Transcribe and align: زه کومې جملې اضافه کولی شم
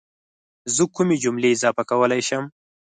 زه 0.75 0.83
کومې 0.95 1.15
جملې 1.23 1.49
اضافه 1.55 1.83
کولی 1.89 2.21
شم 2.27 2.43